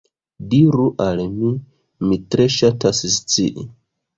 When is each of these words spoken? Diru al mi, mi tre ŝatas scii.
Diru 0.53 0.85
al 1.05 1.21
mi, 1.35 1.51
mi 2.07 2.19
tre 2.37 2.49
ŝatas 2.57 3.07
scii. 3.19 3.69